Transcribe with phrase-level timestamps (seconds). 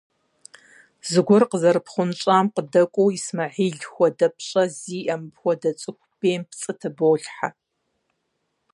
[1.09, 7.49] Зыгуэр къызэрыпхъунщӀам къыдэкӀуэу, Исмэхьил хуэдэу пщӀэ зиӀэ мыпхуэдэ цӀыху бейм пцӀы тыболъхьэ!